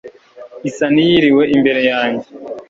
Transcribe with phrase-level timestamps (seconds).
[0.69, 2.27] Isa niyiriwe imbere yanjye